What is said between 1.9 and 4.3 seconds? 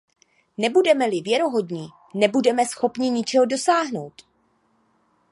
nebudeme schopni ničeho dosáhnout.